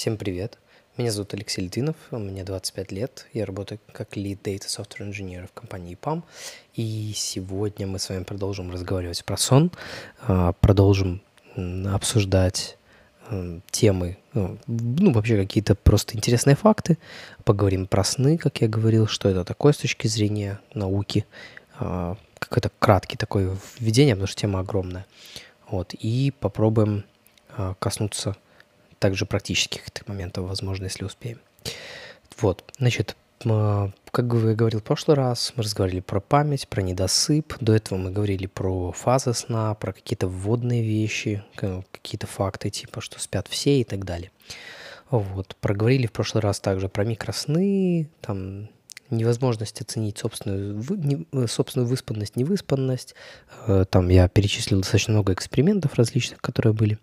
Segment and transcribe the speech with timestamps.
[0.00, 0.56] Всем привет.
[0.96, 5.52] Меня зовут Алексей Литвинов, мне 25 лет, я работаю как Lead Data Software Engineer в
[5.52, 6.22] компании PAM,
[6.74, 9.70] и сегодня мы с вами продолжим разговаривать про сон,
[10.22, 11.20] а, продолжим
[11.54, 12.78] обсуждать
[13.70, 16.96] темы, ну, ну, вообще какие-то просто интересные факты,
[17.44, 21.26] поговорим про сны, как я говорил, что это такое с точки зрения науки,
[21.78, 25.04] а, какой-то краткий такой введение, потому что тема огромная.
[25.68, 27.04] Вот, и попробуем
[27.50, 28.34] а, коснуться
[29.00, 31.40] также практических моментов, возможно, если успеем.
[32.40, 37.54] Вот, значит, как я говорил в прошлый раз, мы разговаривали про память, про недосып.
[37.60, 43.18] До этого мы говорили про фазы сна, про какие-то вводные вещи, какие-то факты, типа, что
[43.18, 44.30] спят все и так далее.
[45.10, 45.56] Вот.
[45.60, 48.68] Проговорили в прошлый раз также про микросны, там
[49.08, 50.84] невозможность оценить собственную,
[51.32, 53.14] э, собственную выспанность, невыспанность.
[53.66, 56.98] Э, там я перечислил достаточно много экспериментов различных, которые были.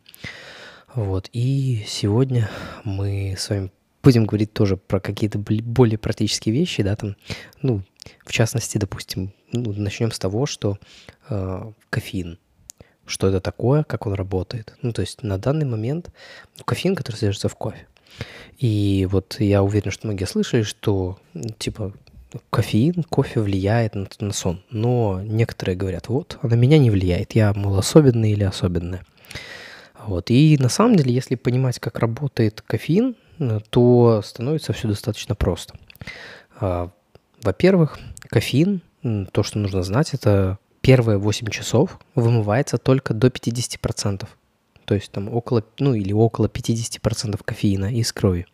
[0.97, 1.29] Вот.
[1.31, 2.49] И сегодня
[2.83, 3.69] мы с вами
[4.01, 7.15] будем говорить тоже про какие-то более практические вещи, да, там,
[7.61, 7.83] ну,
[8.25, 10.79] в частности, допустим, ну, начнем с того, что
[11.29, 12.39] э, кофеин,
[13.05, 14.75] что это такое, как он работает.
[14.81, 16.09] Ну, то есть на данный момент
[16.57, 17.85] ну, кофеин, который содержится в кофе.
[18.57, 21.19] И вот я уверен, что многие слышали, что,
[21.59, 21.93] типа,
[22.49, 24.63] кофеин, кофе влияет на, на сон.
[24.71, 29.05] Но некоторые говорят, вот, на меня не влияет, я, мол, особенный или особенная.
[30.05, 30.29] Вот.
[30.29, 35.75] И на самом деле, если понимать, как работает кофеин, э, то становится все достаточно просто.
[36.59, 36.91] А,
[37.41, 38.81] во-первых, кофеин,
[39.31, 44.27] то, что нужно знать, это первые 8 часов вымывается только до 50%.
[44.85, 48.47] То есть там около, ну или около 50% кофеина из крови.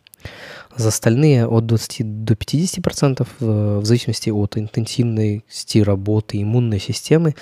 [0.76, 7.36] За остальные от 20 до 50% э, в зависимости от интенсивности работы иммунной системы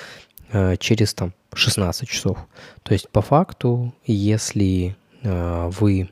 [0.78, 2.38] через там 16 часов.
[2.82, 6.10] То есть по факту, если э, вы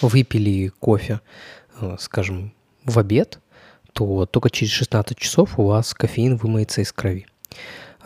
[0.00, 1.20] выпили кофе,
[1.80, 2.52] э, скажем,
[2.84, 3.40] в обед,
[3.92, 7.26] то только через 16 часов у вас кофеин вымоется из крови.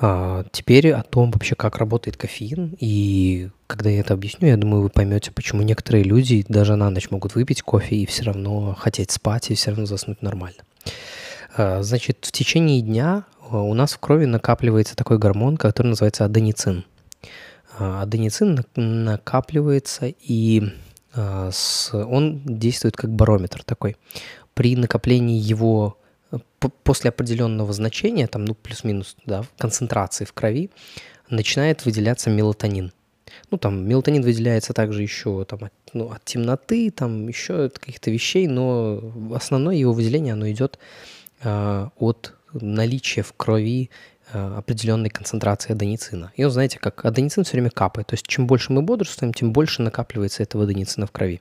[0.00, 4.82] А теперь о том вообще, как работает кофеин, и когда я это объясню, я думаю,
[4.82, 9.10] вы поймете, почему некоторые люди даже на ночь могут выпить кофе и все равно хотеть
[9.10, 10.58] спать, и все равно заснуть нормально.
[11.56, 16.84] А, значит, в течение дня у нас в крови накапливается такой гормон, который называется аденицин.
[17.78, 20.62] А, аденицин накапливается, и
[21.92, 23.96] он действует как барометр такой.
[24.54, 25.98] При накоплении его
[26.82, 30.70] после определенного значения, там, ну, плюс-минус, да, концентрации в крови,
[31.30, 32.92] начинает выделяться мелатонин.
[33.50, 38.10] Ну, там, мелатонин выделяется также еще там, от, ну, от темноты, там, еще от каких-то
[38.10, 39.00] вещей, но
[39.34, 40.78] основное его выделение, оно идет
[41.42, 43.90] э, от наличия в крови
[44.32, 46.32] э, определенной концентрации аденицина.
[46.36, 48.08] И он, знаете, как аденицин все время капает.
[48.08, 51.40] То есть, чем больше мы бодрствуем, тем больше накапливается этого аденицина в крови.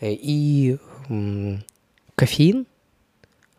[0.00, 0.78] Э, и
[2.14, 2.66] кофеин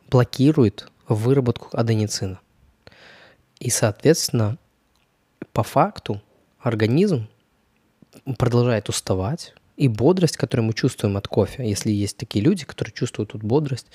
[0.09, 2.39] блокирует выработку аденицина.
[3.59, 4.57] И, соответственно,
[5.53, 6.21] по факту
[6.59, 7.27] организм
[8.37, 13.31] продолжает уставать, и бодрость, которую мы чувствуем от кофе, если есть такие люди, которые чувствуют
[13.31, 13.87] тут бодрость,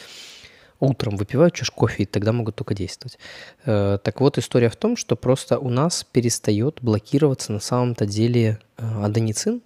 [0.80, 3.18] утром выпивают чашку кофе, и тогда могут только действовать.
[3.64, 8.58] Э, так вот, история в том, что просто у нас перестает блокироваться на самом-то деле
[8.78, 9.62] э, аденицин,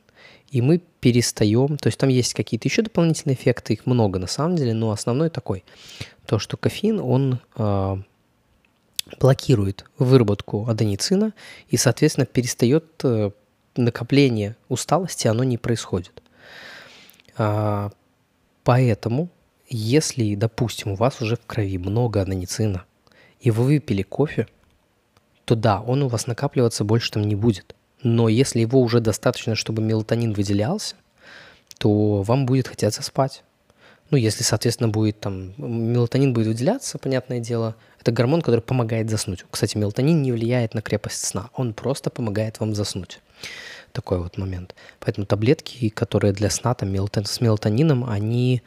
[0.51, 4.57] и мы перестаем, то есть там есть какие-то еще дополнительные эффекты, их много на самом
[4.57, 5.65] деле, но основной такой,
[6.27, 7.97] то, что кофеин, он э,
[9.21, 11.33] блокирует выработку аденицина,
[11.69, 13.03] и, соответственно, перестает
[13.77, 16.23] накопление усталости, оно не происходит.
[17.37, 17.91] А,
[18.63, 19.29] поэтому,
[19.69, 22.85] если, допустим, у вас уже в крови много аденицина,
[23.41, 24.47] и вы выпили кофе,
[25.45, 27.75] то да, он у вас накапливаться больше там не будет.
[28.03, 30.97] Но если его уже достаточно, чтобы мелатонин выделялся,
[31.79, 33.43] то вам будет хотеться спать.
[34.11, 39.45] Ну, если, соответственно, будет там, мелатонин будет выделяться, понятное дело, это гормон, который помогает заснуть.
[39.51, 43.21] Кстати, мелатонин не влияет на крепость сна, он просто помогает вам заснуть.
[43.93, 44.75] Такой вот момент.
[45.01, 48.63] Поэтому таблетки, которые для сна там, мелатон, с мелатонином, они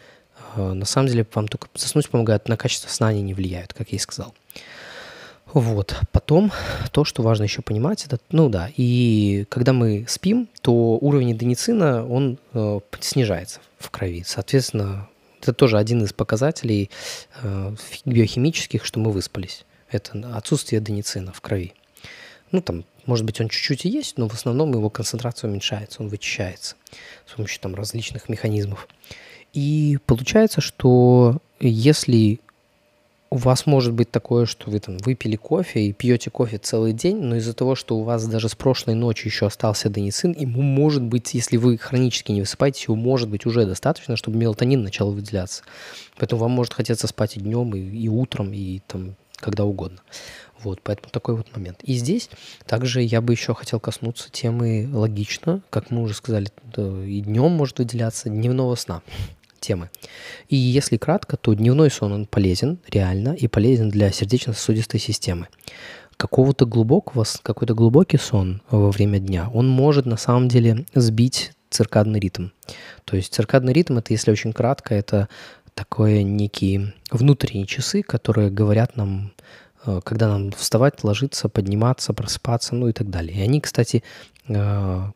[0.56, 3.98] на самом деле вам только заснуть помогают, на качество сна они не влияют, как я
[3.98, 4.34] и сказал.
[5.54, 5.96] Вот.
[6.12, 6.52] Потом
[6.92, 12.06] то, что важно еще понимать, это, ну да, и когда мы спим, то уровень аденицина,
[12.06, 14.24] он э, снижается в крови.
[14.26, 15.08] Соответственно,
[15.42, 16.90] это тоже один из показателей
[17.42, 19.66] э, биохимических, что мы выспались.
[19.90, 21.74] Это отсутствие аденицина в крови.
[22.52, 26.10] Ну, там, может быть, он чуть-чуть и есть, но в основном его концентрация уменьшается, он
[26.10, 26.76] вычищается
[27.26, 28.88] с помощью там различных механизмов.
[29.54, 32.40] И получается, что если
[33.30, 37.18] у вас может быть такое, что вы там выпили кофе и пьете кофе целый день,
[37.18, 41.04] но из-за того, что у вас даже с прошлой ночи еще остался аденисин, ему может
[41.04, 45.64] быть, если вы хронически не высыпаетесь, его может быть уже достаточно, чтобы мелатонин начал выделяться.
[46.18, 50.00] Поэтому вам может хотеться спать и днем, и, и утром, и там когда угодно.
[50.64, 51.82] Вот, поэтому такой вот момент.
[51.84, 52.30] И здесь
[52.66, 57.80] также я бы еще хотел коснуться темы логично, как мы уже сказали, и днем может
[57.80, 59.02] выделяться дневного сна
[59.60, 59.90] темы.
[60.50, 65.48] И если кратко, то дневной сон, он полезен реально и полезен для сердечно-сосудистой системы.
[66.16, 72.20] Какого-то глубокого, какой-то глубокий сон во время дня, он может на самом деле сбить циркадный
[72.20, 72.48] ритм.
[73.06, 75.28] То есть циркадный ритм, это если очень кратко, это
[75.74, 79.32] такое некие внутренние часы, которые говорят нам,
[80.04, 83.38] когда нам вставать, ложиться, подниматься, просыпаться, ну и так далее.
[83.38, 84.04] И они, кстати,
[84.48, 85.12] э,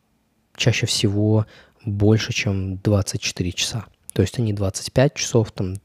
[0.56, 1.46] чаще всего
[1.84, 3.84] больше, чем 24 часа.
[4.12, 5.76] То есть они 25 часов, там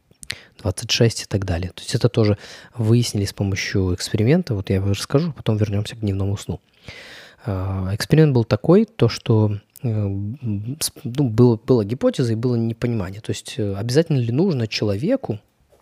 [0.59, 1.71] 26 и так далее.
[1.71, 2.37] То есть это тоже
[2.75, 4.53] выяснили с помощью эксперимента.
[4.53, 6.59] Вот я расскажу, потом вернемся к дневному сну.
[7.45, 13.21] А, эксперимент был такой, то что э, ну, было, была гипотеза и было непонимание.
[13.21, 15.39] То есть э, обязательно ли нужно человеку э,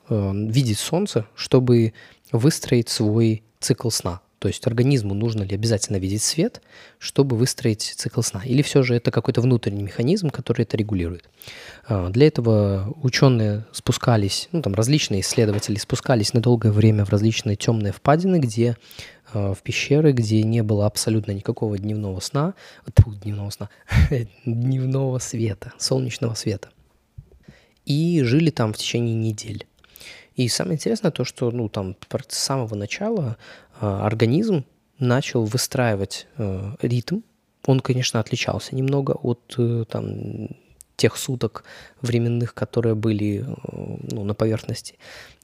[0.10, 1.94] видеть солнце, чтобы
[2.32, 4.22] выстроить свой цикл сна?
[4.46, 6.62] То есть организму нужно ли обязательно видеть свет,
[7.00, 8.44] чтобы выстроить цикл сна?
[8.46, 11.28] Или все же это какой-то внутренний механизм, который это регулирует?
[11.88, 17.56] А, для этого ученые спускались, ну там различные исследователи спускались на долгое время в различные
[17.56, 18.78] темные впадины, где
[19.34, 22.54] а, в пещеры, где не было абсолютно никакого дневного сна,
[22.94, 23.70] тьфу, дневного сна,
[24.46, 26.70] дневного света, солнечного света.
[27.86, 29.66] И жили там в течение недель.
[30.36, 31.96] И самое интересное то, что ну, там
[32.30, 33.38] с самого начала
[33.80, 34.66] а, организм
[35.00, 37.22] начал выстраивать э, ритм.
[37.66, 40.50] Он, конечно, отличался немного от э, там,
[40.96, 41.64] тех суток
[42.02, 44.96] временных, которые были э, ну, на поверхности.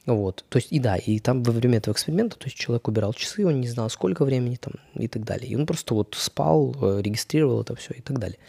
[0.06, 0.46] Вот.
[0.50, 3.46] То есть, и да, и там во время этого эксперимента, то есть человек убирал часы,
[3.46, 5.50] он не знал, сколько времени там и так далее.
[5.50, 8.40] И он просто вот спал, регистрировал это все и так далее.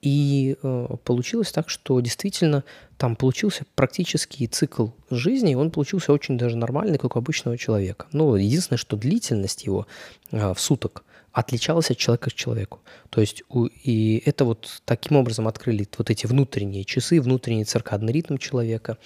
[0.00, 2.62] И э, получилось так, что действительно
[2.96, 8.06] там получился практический цикл жизни, и он получился очень даже нормальный, как у обычного человека.
[8.12, 9.88] Ну, единственное, что длительность его
[10.30, 12.80] э, в суток отличалась от человека к человеку.
[13.10, 18.12] То есть у, и это вот таким образом открыли вот эти внутренние часы, внутренний циркадный
[18.12, 18.98] ритм человека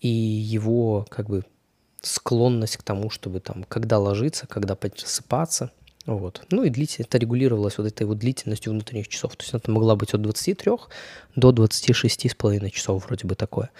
[0.00, 1.44] и его как бы
[2.02, 5.70] склонность к тому, чтобы там когда ложиться, когда просыпаться–
[6.06, 6.44] вот.
[6.50, 9.36] Ну и длительность, это регулировалось вот этой вот длительностью внутренних часов.
[9.36, 10.72] То есть это могла быть от 23
[11.34, 13.70] до 26,5 часов вроде бы такое.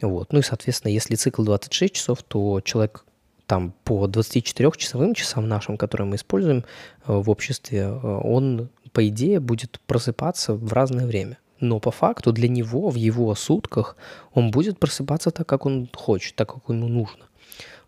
[0.00, 0.32] Вот.
[0.32, 3.04] Ну и, соответственно, если цикл 26 часов, то человек
[3.46, 9.40] там по 24-часовым часам нашим, которые мы используем э, в обществе, э, он, по идее,
[9.40, 11.38] будет просыпаться в разное время.
[11.60, 13.96] Но по факту для него в его сутках
[14.34, 17.24] он будет просыпаться так, как он хочет, так, как ему нужно.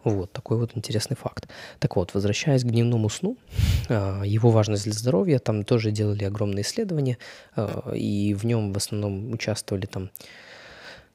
[0.04, 1.48] Вот такой вот интересный факт.
[1.78, 3.38] Так вот, возвращаясь к дневному сну,
[3.88, 7.18] его важность для здоровья, там тоже делали огромные исследования,
[7.56, 10.10] а, и в нем в основном участвовали там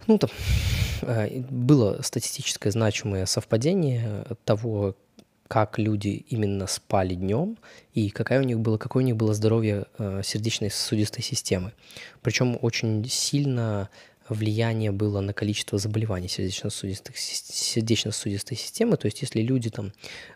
[0.07, 0.29] ну, там
[1.01, 4.95] а, было статистическое значимое совпадение того,
[5.47, 7.57] как люди именно спали днем
[7.95, 9.85] и какая у них было, какое у них было здоровье
[10.23, 11.73] сердечной сосудистой системы.
[12.21, 13.89] Причем очень сильно
[14.29, 18.97] влияние было на количество заболеваний сердечно-сосудистой, сердечно-сосудистой системы.
[18.97, 19.93] То есть если люди там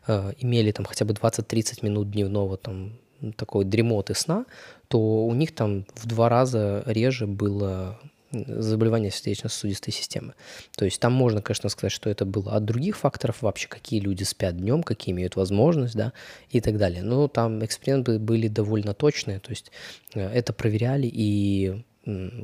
[0.07, 2.99] э, имели там хотя бы 20-30 минут дневного там
[3.37, 4.45] такой дремоты сна,
[4.87, 7.99] то у них там в два раза реже было
[8.33, 10.33] заболевание сердечно-сосудистой системы.
[10.75, 14.23] То есть там можно, конечно, сказать, что это было от других факторов, вообще какие люди
[14.23, 16.13] спят днем, какие имеют возможность, да,
[16.49, 17.03] и так далее.
[17.03, 19.71] Но там эксперименты были довольно точные, то есть
[20.13, 21.83] э, это проверяли и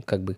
[0.06, 0.38] как бы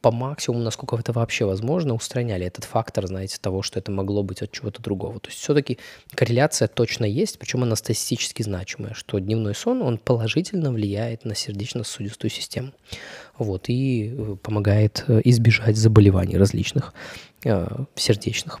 [0.00, 4.42] по максимуму, насколько это вообще возможно, устраняли этот фактор, знаете, того, что это могло быть
[4.42, 5.18] от чего-то другого.
[5.18, 5.78] То есть все-таки
[6.14, 12.30] корреляция точно есть, причем она статистически значимая, что дневной сон, он положительно влияет на сердечно-сосудистую
[12.30, 12.72] систему.
[13.36, 16.94] Вот, и э, помогает э, избежать заболеваний различных
[17.44, 18.60] э, сердечных.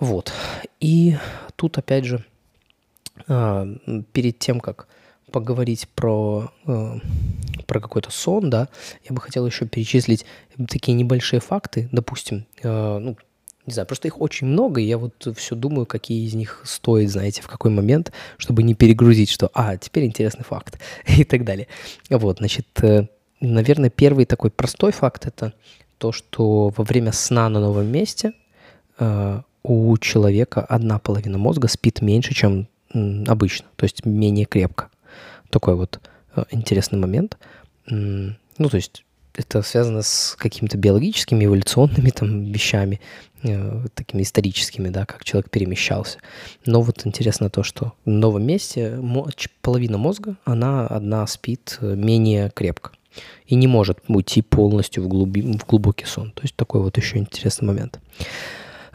[0.00, 0.32] Вот.
[0.80, 1.16] И
[1.54, 2.24] тут, опять же,
[3.28, 3.76] э,
[4.12, 4.88] перед тем, как
[5.30, 6.98] поговорить про, э,
[7.66, 8.68] про какой-то сон, да,
[9.08, 10.26] я бы хотел еще перечислить
[10.68, 13.16] такие небольшие факты, допустим, э, ну,
[13.66, 17.10] не знаю, просто их очень много, и я вот все думаю, какие из них стоит,
[17.10, 21.68] знаете, в какой момент, чтобы не перегрузить, что, а, теперь интересный факт и так далее.
[22.08, 23.06] Вот, значит, э,
[23.40, 25.52] наверное, первый такой простой факт– это
[25.98, 28.32] то, что во время сна на новом месте
[28.98, 34.90] э, у человека одна половина мозга спит меньше, чем обычно, то есть менее крепко
[35.50, 36.00] такой вот
[36.36, 37.38] э, интересный момент.
[37.86, 43.00] Ну, то есть это связано с какими-то биологическими, эволюционными там вещами,
[43.42, 46.18] э, такими историческими, да, как человек перемещался.
[46.66, 48.98] Но вот интересно то, что в новом месте
[49.62, 52.92] половина мозга, она одна спит э, менее крепко
[53.46, 56.30] и не может уйти полностью в, глуби, в глубокий сон.
[56.32, 57.98] То есть такой вот еще интересный момент.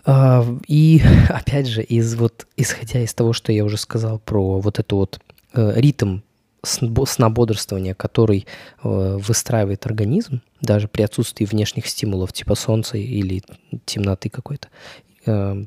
[0.05, 4.79] А, и опять же, из вот, исходя из того, что я уже сказал про вот
[4.79, 5.19] эту вот
[5.55, 6.19] ритм
[6.63, 8.47] сна бодрствования, который
[8.83, 13.43] э, выстраивает организм, даже при отсутствии внешних стимулов типа солнца или
[13.85, 14.69] темноты какой-то,
[15.25, 15.65] э,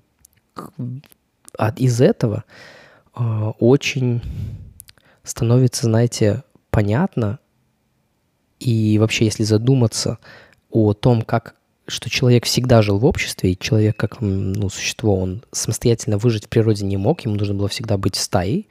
[1.76, 2.44] из этого
[3.14, 4.22] очень
[5.24, 7.38] становится, знаете, понятно,
[8.60, 10.18] и вообще, если задуматься
[10.70, 11.54] о том, как
[11.86, 16.48] что человек всегда жил в обществе, и человек как ну, существо, он самостоятельно выжить в
[16.48, 18.68] природе не мог, ему нужно было всегда быть стаей.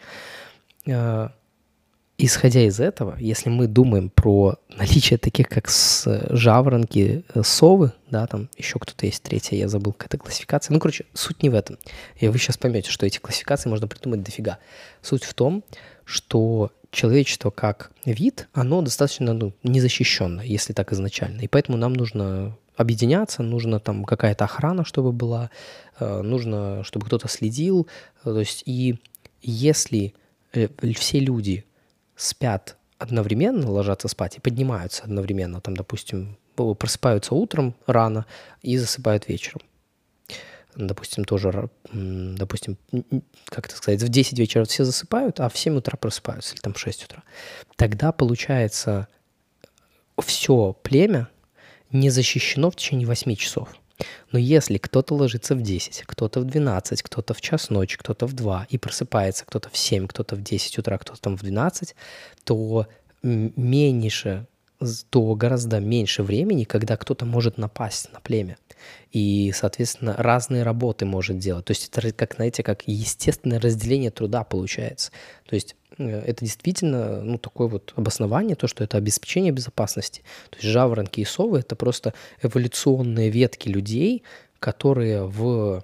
[0.88, 1.30] Э,
[2.18, 8.26] исходя из этого, если мы думаем про наличие таких, как с, жаворонки, э, совы, да,
[8.28, 10.74] там еще кто-то есть третья, я забыл, какая-то классификация.
[10.74, 11.78] Ну, короче, суть не в этом.
[12.20, 14.58] И вы сейчас поймете, что эти классификации можно придумать дофига.
[15.02, 15.64] Суть в том,
[16.06, 21.42] что человечество как вид, оно достаточно ну, незащищенно, если так изначально.
[21.42, 25.50] И поэтому нам нужно объединяться, нужно там какая-то охрана, чтобы была,
[26.00, 27.88] э, нужно, чтобы кто-то следил.
[28.24, 29.00] То есть и
[29.42, 30.14] если
[30.96, 31.66] все люди
[32.16, 38.26] спят одновременно, ложатся спать и поднимаются одновременно, там, допустим, просыпаются утром рано
[38.64, 39.62] и засыпают вечером,
[40.76, 42.78] допустим, тоже, допустим,
[43.46, 46.74] как это сказать, в 10 вечера все засыпают, а в 7 утра просыпаются, или там
[46.74, 47.24] в 6 утра,
[47.76, 49.08] тогда получается
[50.24, 51.30] все племя
[51.92, 53.70] не защищено в течение 8 часов.
[54.32, 58.34] Но если кто-то ложится в 10, кто-то в 12, кто-то в час ночи, кто-то в
[58.34, 61.96] 2 и просыпается кто-то в 7, кто-то в 10 утра, кто-то там в 12,
[62.44, 62.88] то
[63.24, 64.48] меньше,
[65.10, 68.58] то гораздо меньше времени, когда кто-то может напасть на племя
[69.12, 71.66] и, соответственно, разные работы может делать.
[71.66, 75.12] То есть это, как, знаете, как естественное разделение труда получается.
[75.48, 80.22] То есть это действительно ну, такое вот обоснование, то, что это обеспечение безопасности.
[80.50, 84.24] То есть жаворонки и совы— это просто эволюционные ветки людей,
[84.60, 85.84] которые в,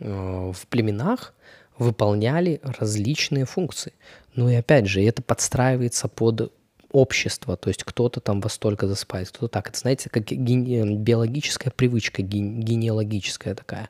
[0.00, 1.34] э, в племенах
[1.78, 3.92] выполняли различные функции.
[4.34, 6.52] Ну и опять же, это подстраивается под
[6.92, 9.68] общество, то есть кто-то там во столько засыпает, кто-то так.
[9.68, 10.98] Это, знаете, как ген...
[10.98, 12.60] биологическая привычка, ген...
[12.60, 13.88] генеалогическая такая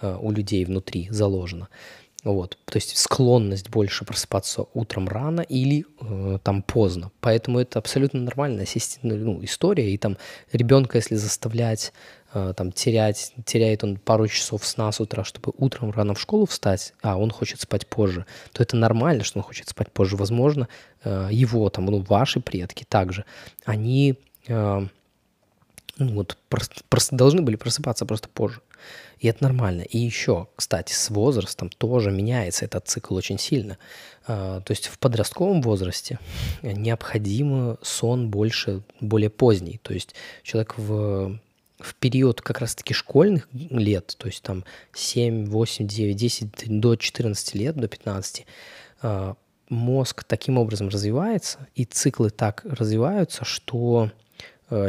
[0.00, 1.68] э, у людей внутри заложена.
[2.24, 7.10] Вот, то есть склонность больше просыпаться утром рано или э, там поздно.
[7.20, 8.64] Поэтому это абсолютно нормальная
[9.02, 9.92] ну, история.
[9.92, 10.16] И там
[10.52, 11.92] ребенка, если заставлять
[12.32, 16.46] э, там терять, теряет он пару часов сна с утра, чтобы утром рано в школу
[16.46, 20.16] встать, а он хочет спать позже, то это нормально, что он хочет спать позже.
[20.16, 20.68] Возможно,
[21.02, 23.24] э, его там, ну, ваши предки также,
[23.64, 24.14] они
[24.46, 24.86] э,
[25.98, 28.60] ну, вот просто, просто должны были просыпаться просто позже.
[29.18, 29.82] И это нормально.
[29.82, 33.78] И еще, кстати, с возрастом тоже меняется этот цикл очень сильно.
[34.26, 36.18] А, то есть в подростковом возрасте
[36.62, 39.78] необходим сон больше, более поздний.
[39.82, 41.38] То есть человек в
[41.82, 47.54] в период как раз-таки школьных лет, то есть там 7, 8, 9, 10, до 14
[47.54, 48.46] лет, до 15,
[49.02, 49.34] а,
[49.68, 54.10] мозг таким образом развивается, и циклы так развиваются, что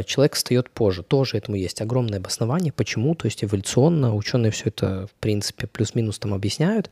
[0.06, 1.02] человек встает позже.
[1.02, 2.72] Тоже этому есть огромное обоснование.
[2.72, 3.14] Почему?
[3.14, 6.90] То есть эволюционно ученые все это, в принципе, плюс-минус там объясняют.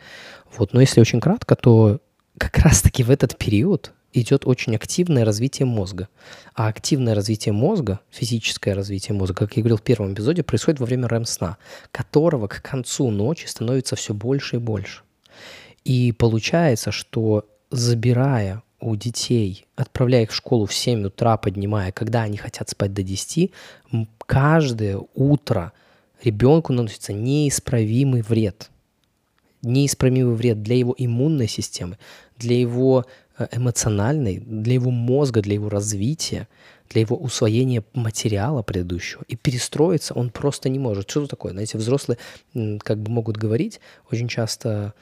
[0.56, 0.72] Вот.
[0.72, 2.00] Но если очень кратко, то
[2.38, 6.08] как раз-таки в этот период идет очень активное развитие мозга.
[6.54, 10.86] А активное развитие мозга, физическое развитие мозга, как я говорил в первом эпизоде, происходит во
[10.86, 11.56] время REM-сна,
[11.90, 15.02] которого к концу ночи становится все больше и больше.
[15.84, 22.22] И получается, что забирая у детей, отправляя их в школу в 7 утра, поднимая, когда
[22.22, 23.50] они хотят спать до 10,
[24.26, 25.72] каждое утро
[26.22, 28.70] ребенку наносится неисправимый вред.
[29.62, 31.96] Неисправимый вред для его иммунной системы,
[32.36, 33.06] для его
[33.38, 36.48] э, эмоциональной, для его мозга, для его развития,
[36.90, 39.22] для его усвоения материала предыдущего.
[39.28, 41.08] И перестроиться он просто не может.
[41.08, 41.52] Что это такое?
[41.52, 42.18] Знаете, взрослые
[42.80, 44.94] как бы могут говорить очень часто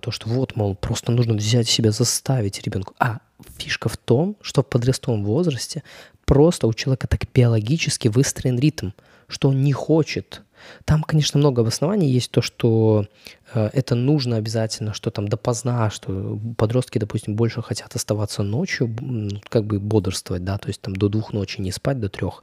[0.00, 2.94] то, что вот, мол, просто нужно взять себя, заставить ребенку.
[2.98, 3.18] А
[3.58, 5.82] фишка в том, что в подростковом возрасте
[6.24, 8.90] просто у человека так биологически выстроен ритм,
[9.28, 10.42] что он не хочет.
[10.84, 13.06] Там, конечно, много обоснований есть то, что
[13.54, 18.94] э, это нужно обязательно, что там допоздна, что подростки, допустим, больше хотят оставаться ночью,
[19.48, 22.42] как бы бодрствовать, да, то есть там до двух ночи не спать, до трех,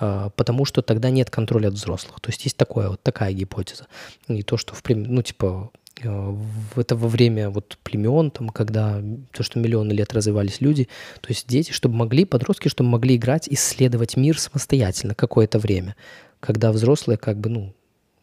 [0.00, 2.20] э, потому что тогда нет контроля от взрослых.
[2.20, 3.86] То есть есть такое, вот такая гипотеза.
[4.28, 9.58] И то, что, в, ну, типа, это во время вот племен, там, когда то, что
[9.58, 10.88] миллионы лет развивались люди,
[11.20, 15.96] то есть дети, чтобы могли, подростки, чтобы могли играть, исследовать мир самостоятельно какое-то время,
[16.40, 17.74] когда взрослые как бы, ну,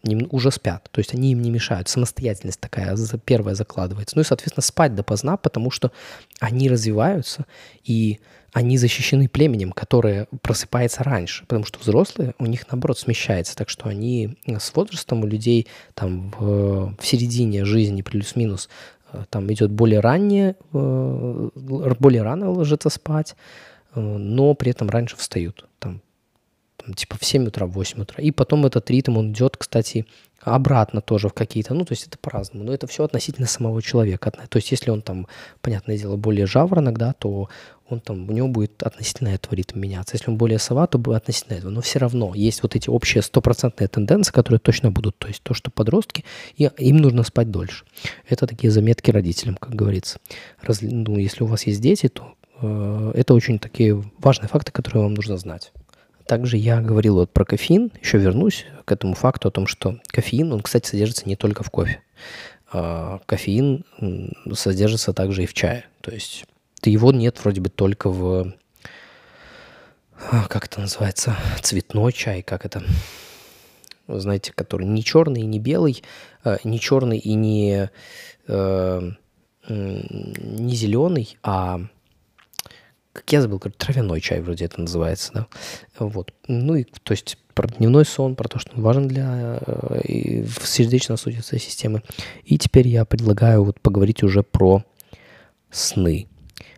[0.03, 1.87] уже спят, то есть они им не мешают.
[1.87, 2.95] Самостоятельность такая
[3.25, 4.17] первая закладывается.
[4.17, 5.91] Ну и, соответственно, спать допоздна, потому что
[6.39, 7.45] они развиваются,
[7.83, 8.19] и
[8.53, 13.89] они защищены племенем, которое просыпается раньше, потому что взрослые, у них, наоборот, смещается, так что
[13.89, 18.69] они с возрастом у людей там в, в середине жизни плюс-минус
[19.11, 23.35] э, там идет более раннее, э, более рано ложится спать,
[23.95, 25.65] э, но при этом раньше встают,
[26.85, 28.23] там типа в 7 утра, в 8 утра.
[28.23, 30.05] И потом этот ритм, он идет, кстати,
[30.41, 34.31] обратно тоже в какие-то, ну, то есть это по-разному, но это все относительно самого человека.
[34.31, 35.27] То есть если он там,
[35.61, 37.49] понятное дело, более жаворонок, да, то
[37.89, 40.15] он там, у него будет относительно этого ритм меняться.
[40.15, 41.69] Если он более сова, то будет относительно этого.
[41.71, 45.17] Но все равно есть вот эти общие стопроцентные тенденции, которые точно будут.
[45.17, 46.23] То есть то, что подростки,
[46.55, 47.85] и им нужно спать дольше.
[48.27, 50.19] Это такие заметки родителям, как говорится.
[50.61, 55.03] Раз, ну, если у вас есть дети, то э, это очень такие важные факты, которые
[55.03, 55.71] вам нужно знать.
[56.25, 60.53] Также я говорил вот про кофеин, еще вернусь к этому факту о том, что кофеин,
[60.53, 62.01] он, кстати, содержится не только в кофе.
[62.71, 63.85] А кофеин
[64.53, 65.85] содержится также и в чае.
[66.01, 66.45] То есть
[66.83, 68.53] его нет вроде бы только в,
[70.31, 72.83] а, как это называется, цветной чай, как это,
[74.07, 76.03] вы знаете, который не черный и не белый,
[76.43, 77.89] а, не черный и не,
[79.67, 81.79] не зеленый, а
[83.13, 85.47] как я забыл, говорю, травяной чай вроде это называется, да,
[85.99, 90.43] вот, ну и, то есть, про дневной сон, про то, что он важен для э,
[90.63, 92.01] сердечно-сосудистой системы.
[92.43, 94.83] И теперь я предлагаю вот поговорить уже про
[95.69, 96.27] сны.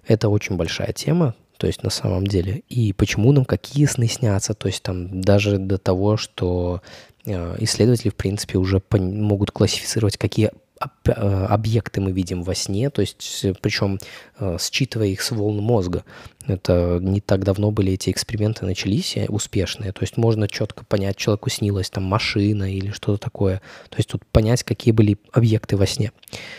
[0.06, 2.64] Это очень большая тема, то есть на самом деле.
[2.70, 6.82] И почему нам какие сны снятся, то есть там даже до того, что
[7.26, 13.42] э, исследователи, в принципе, уже могут классифицировать, какие объекты мы видим во сне, то есть
[13.44, 13.98] э, причем
[14.40, 16.04] э, считывая их с волн мозга.
[16.48, 19.94] Это не так давно были эти эксперименты начались, успешные.
[19.94, 23.62] То есть можно четко понять, человеку снилась там машина или что-то такое.
[23.90, 26.12] То есть тут понять, какие были объекты во сне.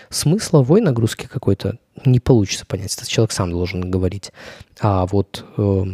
[0.08, 2.94] Смысловой нагрузки какой-то не получится понять.
[2.96, 4.32] Это человек сам должен говорить.
[4.80, 5.84] А вот э,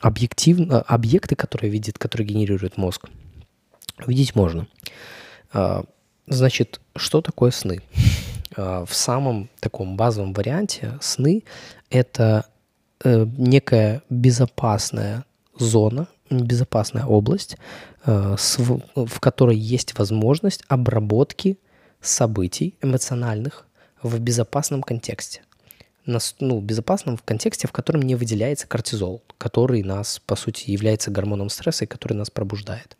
[0.00, 3.08] объективно, объекты, которые видит, которые генерирует мозг,
[4.06, 4.66] видеть можно.
[6.26, 7.82] Значит, что такое сны?
[8.56, 11.44] А, в самом таком базовом варианте сны—
[11.90, 12.46] это
[13.04, 15.24] э, некая безопасная
[15.58, 17.56] зона, безопасная область,
[18.04, 18.36] э,
[18.94, 21.58] в которой есть возможность обработки
[22.00, 23.66] событий эмоциональных
[24.02, 25.42] в безопасном контексте.
[26.38, 31.48] Ну, безопасном в контексте, в котором не выделяется кортизол, который нас, по сути, является гормоном
[31.48, 32.96] стресса и который нас пробуждает.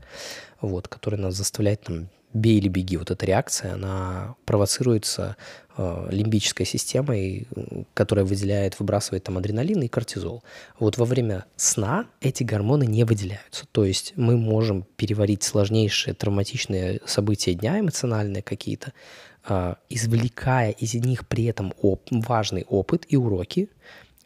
[0.61, 5.37] Вот, который нас заставляет там, бей или беги, вот эта реакция, она провоцируется
[5.77, 7.47] э, лимбической системой,
[7.95, 10.43] которая выделяет, выбрасывает там адреналин и кортизол.
[10.79, 13.67] Вот во время сна эти гормоны не выделяются.
[13.73, 18.93] То есть мы можем переварить сложнейшие травматичные события дня, эмоциональные какие-то,
[19.49, 23.69] э, извлекая из них при этом оп- важный опыт и уроки,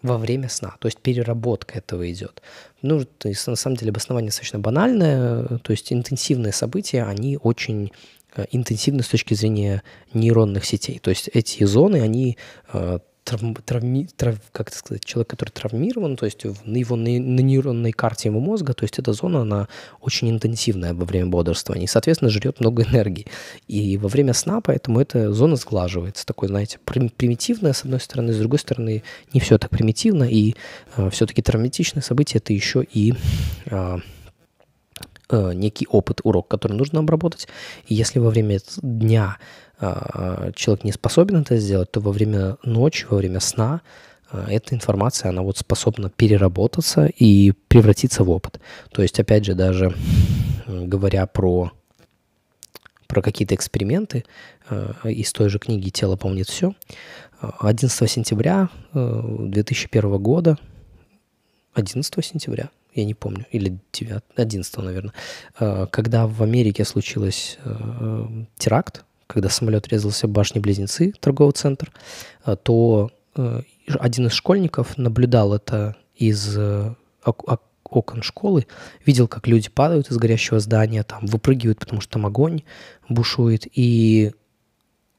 [0.02, 0.76] во время сна.
[0.78, 2.42] То есть переработка этого идет.
[2.82, 5.58] Ну, то есть на самом деле обоснование достаточно банальное.
[5.58, 7.92] То есть интенсивные события, они очень
[8.34, 9.82] э, интенсивны с точки зрения
[10.14, 10.98] нейронных сетей.
[10.98, 12.38] То есть эти зоны, они
[12.72, 12.98] э,
[13.30, 17.40] травм, травми, трав, как это сказать, человек, который травмирован, то есть на его на, на
[17.40, 19.68] нейронной карте его мозга, то есть эта зона, она
[20.00, 23.26] очень интенсивная во время бодрствования и, соответственно, жрет много энергии.
[23.68, 26.26] И во время сна, поэтому эта зона сглаживается.
[26.26, 30.54] Такой, знаете, примитивная, с одной стороны, с другой стороны, не все так примитивно, и
[30.96, 33.14] э, все-таки травматичное событие— это еще и
[33.66, 33.98] э,
[35.32, 37.48] э, некий опыт, урок, который нужно обработать.
[37.86, 39.38] И если во время дня
[39.80, 43.80] а, человек не способен это сделать, то во время ночи, во время сна
[44.30, 48.60] а, эта информация, она вот способна переработаться и превратиться в опыт.
[48.92, 49.94] То есть, опять же, даже
[50.66, 51.72] говоря про,
[53.06, 54.24] про какие-то эксперименты
[55.02, 56.74] из той же книги «Тело помнит все»,
[57.40, 60.58] 11 сентября 2001 года,
[61.74, 65.12] 11 сентября, я не помню, или 9, 11, наверное,
[65.56, 67.58] когда в Америке случилось
[68.56, 71.92] теракт, когда самолет резался в башне-близнецы, торговый центр,
[72.44, 76.94] э, то э, один из школьников наблюдал это из э,
[77.84, 78.66] окон школы,
[79.06, 82.62] видел, как люди падают из горящего здания, там выпрыгивают, потому что там огонь
[83.08, 84.32] бушует, и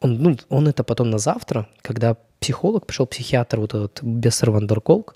[0.01, 5.15] он, ну, он это потом на завтра, когда психолог, пришел психиатр, вот этот Бессер Вандерколк,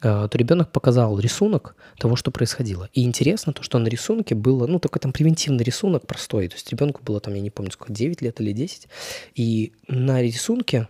[0.00, 2.90] то ребенок показал рисунок того, что происходило.
[2.92, 6.48] И интересно то, что на рисунке было, ну, такой там превентивный рисунок простой.
[6.48, 8.88] То есть ребенку было там, я не помню, сколько, 9 лет или 10.
[9.36, 10.88] И на рисунке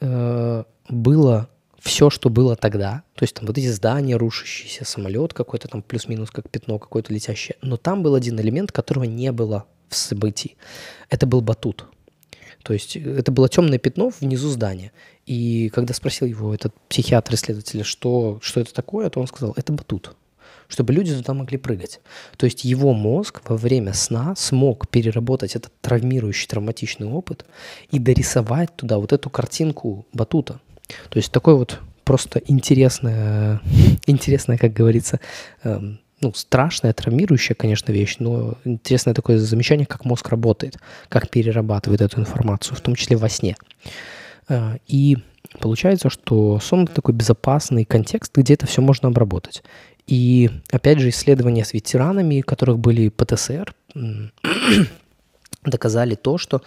[0.00, 1.48] э, было
[1.80, 6.30] все, что было тогда, то есть там вот эти здания рушащиеся, самолет какой-то там плюс-минус
[6.30, 10.56] как пятно какое-то летящее, но там был один элемент, которого не было в событии.
[11.08, 11.86] Это был батут.
[12.62, 14.92] То есть это было темное пятно внизу здания.
[15.26, 20.14] И когда спросил его этот психиатр-исследователь, что, что это такое, то он сказал, это батут
[20.70, 22.00] чтобы люди туда могли прыгать.
[22.36, 27.44] То есть его мозг во время сна смог переработать этот травмирующий, травматичный опыт
[27.90, 30.60] и дорисовать туда вот эту картинку батута.
[31.08, 33.60] То есть такой вот просто интересная,
[34.06, 35.18] интересная, как говорится,
[35.64, 40.78] эм, ну, страшная, травмирующая, конечно, вещь, но интересное такое замечание, как мозг работает,
[41.08, 43.56] как перерабатывает эту информацию, в том числе во сне.
[44.48, 45.16] Э, и
[45.60, 49.62] получается, что сон— это такой безопасный контекст, где это все можно обработать.
[50.06, 53.74] И, опять же, исследования с ветеранами, у которых были ПТСР,
[55.64, 56.62] доказали то, что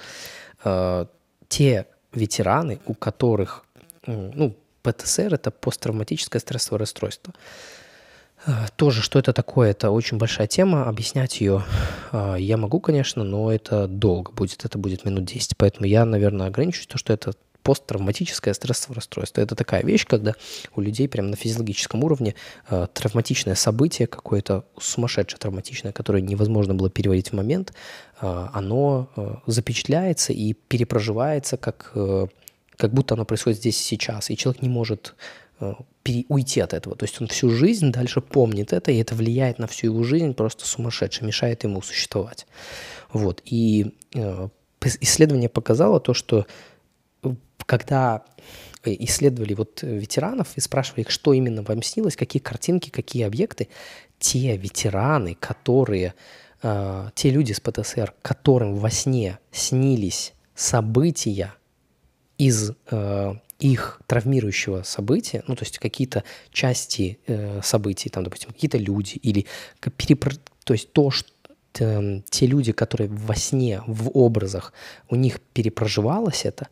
[0.64, 1.06] э,
[1.48, 3.66] те ветераны, у которых
[4.06, 7.34] ну, ПТСР– это посттравматическое стрессовое расстройство.
[8.46, 11.64] А, тоже, что это такое, это очень большая тема, объяснять ее
[12.12, 16.48] а, я могу, конечно, но это долго будет, это будет минут 10, поэтому я, наверное,
[16.48, 19.40] ограничусь то, что это посттравматическое стрессовое расстройство.
[19.40, 20.36] Это такая вещь, когда
[20.76, 22.36] у людей прямо на физиологическом уровне
[22.70, 27.74] э, травматичное событие какое-то сумасшедшее травматичное, которое невозможно было переводить в момент,
[28.22, 32.28] э, оно э, запечатляется и перепроживается как э,
[32.76, 35.16] как будто оно происходит здесь и сейчас, и человек не может
[36.28, 36.96] уйти от этого.
[36.96, 40.34] То есть он всю жизнь дальше помнит это, и это влияет на всю его жизнь
[40.34, 42.46] просто сумасшедше, мешает ему существовать.
[43.12, 43.42] Вот.
[43.46, 44.50] И э,
[45.02, 46.46] исследование показало то, что
[47.24, 47.30] э,
[47.66, 48.24] когда
[48.86, 53.70] исследовали вот ветеранов и спрашивали их, что именно вам снилось, какие картинки, какие объекты,
[54.20, 56.14] те ветераны, которые,
[56.62, 61.54] э, те люди с ПТСР, которым во сне снились события,
[62.38, 68.78] из э, их травмирующего события, ну, то есть какие-то части э, событий, там, допустим, какие-то
[68.78, 69.46] люди, или
[69.98, 70.34] перепро...
[70.66, 71.30] то есть то, что
[71.80, 74.74] э, те люди, которые во сне, в образах,
[75.10, 76.68] у них перепроживалось это,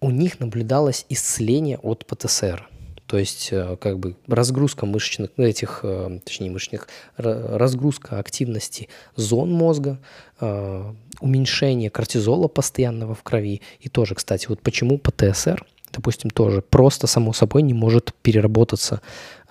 [0.00, 2.68] у них наблюдалось исцеление от ПТСР.
[3.06, 9.52] То есть э, как бы разгрузка мышечных, ну, этих, э, точнее мышечных, разгрузка активности зон
[9.52, 10.00] мозга,
[10.40, 13.62] э, уменьшение кортизола постоянного в крови.
[13.78, 19.00] И тоже, кстати, вот почему ПТСР, допустим, тоже просто само собой не может переработаться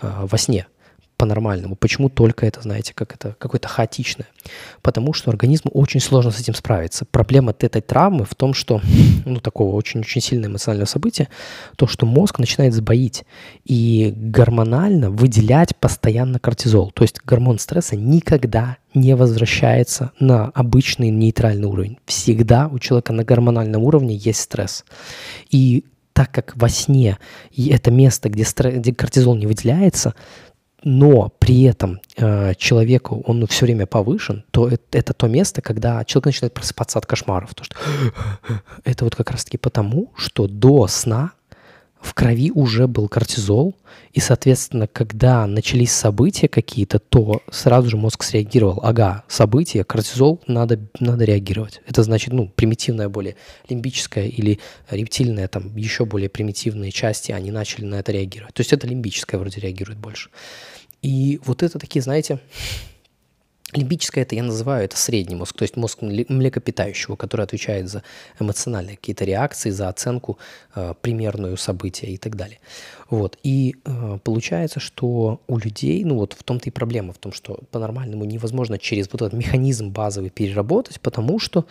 [0.01, 0.67] во сне
[1.15, 1.75] по-нормальному.
[1.75, 4.27] Почему только это, знаете, как это какое-то хаотичное?
[4.81, 7.05] Потому что организму очень сложно с этим справиться.
[7.05, 8.81] Проблема этой травмы в том, что,
[9.23, 11.29] ну, такого очень-очень сильного эмоционального события,
[11.77, 13.25] то, что мозг начинает сбоить
[13.63, 16.91] и гормонально выделять постоянно кортизол.
[16.91, 21.99] То есть гормон стресса никогда не возвращается на обычный нейтральный уровень.
[22.05, 24.83] Всегда у человека на гормональном уровне есть стресс.
[25.51, 27.17] И так как во сне
[27.51, 30.13] и это место, где, стресс, где кортизол не выделяется,
[30.83, 36.03] но при этом э, человеку он все время повышен, то это, это то место, когда
[36.05, 37.55] человек начинает просыпаться от кошмаров.
[37.55, 37.75] То, что
[38.83, 41.31] это вот как раз-таки потому, что до сна
[42.03, 43.75] в крови уже был кортизол,
[44.11, 48.81] и, соответственно, когда начались события какие-то, то сразу же мозг среагировал.
[48.83, 51.81] Ага, события, кортизол, надо, надо реагировать.
[51.87, 53.37] Это значит, ну, примитивная более
[53.69, 58.53] лимбическая или рептильная, там, еще более примитивные части, они начали на это реагировать.
[58.53, 60.29] То есть это лимбическая вроде реагирует больше.
[61.01, 62.39] И вот это такие, знаете,
[63.77, 68.03] лимбическое это я называю это средний мозг, то есть мозг млекопитающего, который отвечает за
[68.39, 70.37] эмоциональные какие-то реакции, за оценку
[70.75, 72.59] э, примерную события и так далее.
[73.09, 73.37] Вот.
[73.43, 77.59] И э, получается, что у людей, ну вот в том-то и проблема, в том, что
[77.71, 81.65] по-нормальному невозможно через вот этот механизм базовый переработать, потому что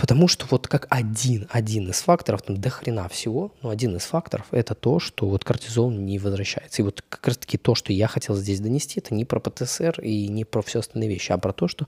[0.00, 4.02] Потому что вот как один, один из факторов, там до хрена всего, но один из
[4.02, 6.82] факторов это то, что вот кортизол не возвращается.
[6.82, 10.00] И вот как раз таки то, что я хотел здесь донести, это не про ПТСР
[10.00, 11.86] и не про все остальные вещи, а про то, что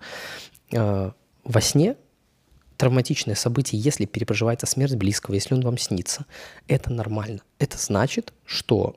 [0.72, 1.10] э,
[1.44, 1.96] во сне
[2.76, 6.26] травматичное событие, если перепроживается смерть близкого, если он вам снится,
[6.68, 7.40] это нормально.
[7.58, 8.96] Это значит, что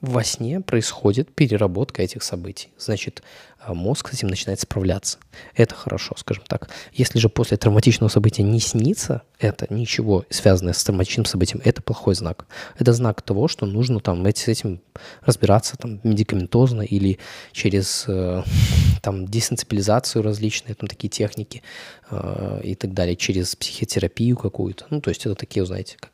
[0.00, 2.70] во сне происходит переработка этих событий.
[2.78, 3.22] Значит,
[3.58, 5.18] а, мозг с этим начинает справляться.
[5.54, 6.70] Это хорошо, скажем так.
[6.94, 12.14] Если же после травматичного события не снится это, ничего связанное с травматичным событием, это плохой
[12.14, 12.46] знак.
[12.78, 14.80] Это знак того, что нужно там с этим
[15.20, 17.18] разбираться там, медикаментозно или
[17.52, 18.42] через э,
[19.02, 21.62] там, десенсибилизацию различные, там такие техники
[22.10, 24.86] э, и так далее, через психотерапию какую-то.
[24.88, 26.12] Ну, то есть это такие, знаете, как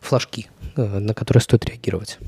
[0.00, 2.18] флажки, э, на которые стоит реагировать.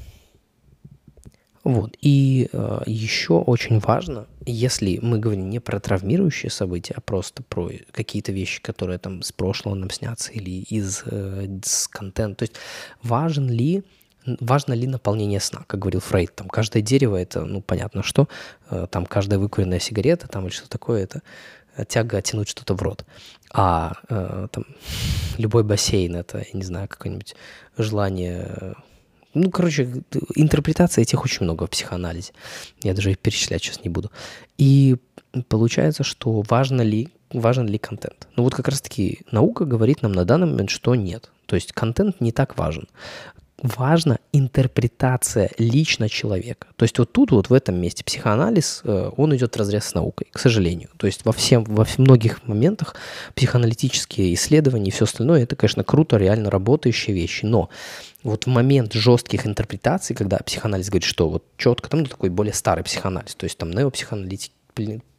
[1.64, 1.96] Вот.
[2.03, 7.70] И э, еще очень важно, если мы говорим не про травмирующие события, а просто про
[7.90, 11.48] какие-то вещи, которые там с прошлого нам снятся или из, э,
[11.90, 12.55] контента, то есть
[13.03, 13.83] важен ли
[14.40, 18.27] важно ли наполнение сна, как говорил Фрейд, там каждое дерево это, ну, понятно что,
[18.70, 21.22] э, там каждая выкуренная сигарета, там или что такое, это
[21.88, 23.05] тяга тянуть что-то в рот.
[23.53, 24.64] А э, там
[25.37, 27.35] любой бассейн это, я не знаю, какое-нибудь
[27.77, 28.74] желание
[29.35, 30.03] ну, короче,
[30.37, 32.33] интерпретаций этих очень много в психоанализе.
[32.83, 34.11] Я даже их перечислять сейчас не буду.
[34.59, 34.97] И
[35.49, 38.29] получается, что важно ли, важен ли контент.
[38.37, 41.31] Ну вот как раз-таки наука говорит нам на данный момент, что нет.
[41.47, 42.88] То есть контент не так важен
[43.64, 46.68] важна интерпретация лично человека.
[46.77, 49.94] То есть вот тут, вот в этом месте психоанализ, э, он идет в разрез с
[49.94, 50.90] наукой, к сожалению.
[50.98, 52.94] То есть во, всем, во многих моментах
[53.35, 57.46] психоаналитические исследования и все остальное, это, конечно, круто, реально работающие вещи.
[57.46, 57.70] Но
[58.22, 62.53] вот в момент жестких интерпретаций, когда психоанализ говорит, что вот четко, там ну, такой более
[62.53, 64.53] старый психоанализ, то есть там неопсихоаналитики,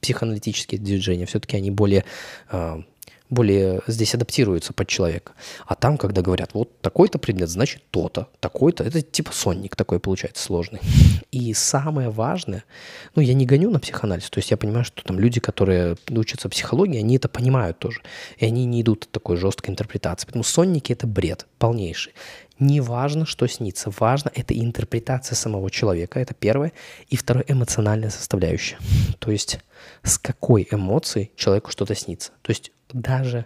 [0.02, 2.06] психоаналитические движения, все-таки они более
[2.52, 2.82] э,
[3.30, 5.34] более здесь адаптируются под человека.
[5.66, 10.44] А там, когда говорят, вот такой-то предмет, значит то-то, такой-то, это типа сонник такой получается
[10.44, 10.80] сложный.
[11.32, 12.64] И самое важное,
[13.16, 16.50] ну, я не гоню на психоанализ, то есть я понимаю, что там люди, которые учатся
[16.50, 18.02] психологии, они это понимают тоже.
[18.38, 20.28] И они не идут от такой жесткой интерпретации.
[20.28, 22.14] Поэтому сонники— это бред полнейший.
[22.60, 26.72] Не важно, что снится, важно это интерпретация самого человека, это первое.
[27.10, 28.78] И второе, эмоциональная составляющая.
[29.20, 29.60] То есть
[30.04, 32.32] с какой эмоцией человеку что-то снится.
[32.42, 33.46] То есть даже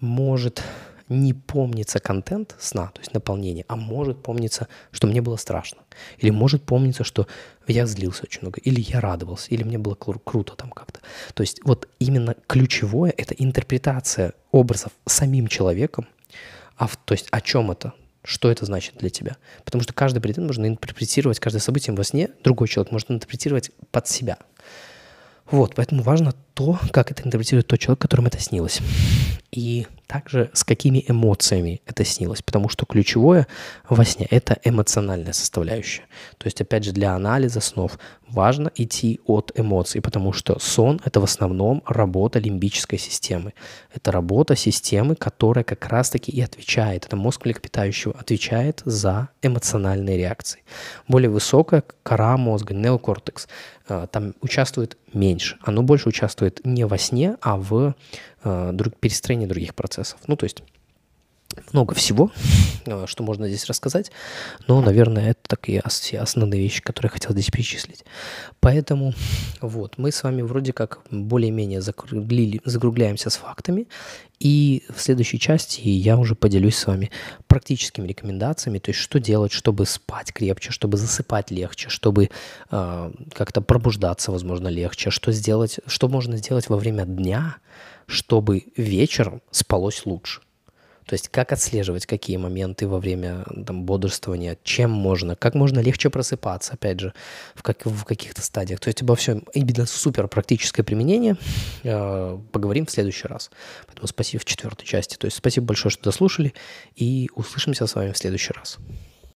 [0.00, 0.62] может
[1.08, 5.78] не помниться контент сна, то есть наполнение, а может помниться, что мне было страшно.
[6.18, 7.26] Или может помниться, что
[7.66, 11.00] я злился очень много, или я радовался, или мне было кру- круто там как-то.
[11.34, 16.06] То есть вот именно ключевое— это интерпретация образов самим человеком,
[16.76, 17.94] а в, то есть о чем это,
[18.28, 19.38] что это значит для тебя.
[19.64, 24.06] Потому что каждый предмет можно интерпретировать, каждое событие во сне другой человек может интерпретировать под
[24.06, 24.36] себя.
[25.50, 28.80] Вот, поэтому важно то, как это интерпретирует тот человек, которому это снилось.
[29.52, 33.46] И также с какими эмоциями это снилось, потому что ключевое
[33.88, 36.02] во сне– это эмоциональная составляющая.
[36.38, 41.20] То есть, опять же, для анализа снов важно идти от эмоций, потому что сон– это
[41.20, 43.52] в основном работа лимбической системы.
[43.94, 50.62] Это работа системы, которая как раз-таки и отвечает, это мозг млекопитающего, отвечает за эмоциональные реакции.
[51.06, 53.46] Более высокая кора мозга, неокортекс,
[53.88, 55.58] э, там участвует меньше.
[55.62, 57.94] Оно больше участвует не во сне, а в
[58.44, 60.18] э, друг, перестроении других процессов.
[60.26, 60.62] Ну, то есть
[61.72, 62.30] много всего,
[62.86, 64.10] э, что можно здесь рассказать,
[64.66, 68.04] но, наверное, это такие все основные вещи, которые я хотел здесь перечислить.
[68.60, 69.14] Поэтому
[69.60, 73.88] вот, мы с вами вроде как более-менее закругляемся с фактами,
[74.40, 77.10] и в следующей части я уже поделюсь с вами
[77.46, 82.30] практическими рекомендациями, то есть что делать, чтобы спать крепче, чтобы засыпать легче, чтобы
[82.70, 87.56] э, как-то пробуждаться, возможно, легче, что сделать, что можно сделать во время дня,
[88.06, 90.40] чтобы вечером спалось лучше.
[91.08, 96.10] То есть как отслеживать какие моменты во время там, бодрствования, чем можно, как можно легче
[96.10, 97.14] просыпаться, опять же,
[97.54, 98.78] в, как, в каких-то стадиях.
[98.78, 101.38] То есть обо всем именно супер практическое применение
[101.82, 103.50] э, поговорим в следующий раз.
[103.86, 105.16] Поэтому спасибо в четвертой части.
[105.16, 106.52] То есть спасибо большое, что дослушали,
[106.94, 108.76] и услышимся с вами в следующий раз.